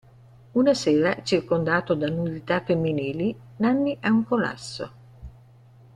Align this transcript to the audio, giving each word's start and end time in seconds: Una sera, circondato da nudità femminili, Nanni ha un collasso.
Una 0.55 0.73
sera, 0.73 1.21
circondato 1.21 1.93
da 1.93 2.09
nudità 2.09 2.63
femminili, 2.63 3.37
Nanni 3.57 3.95
ha 4.01 4.09
un 4.09 4.23
collasso. 4.25 4.91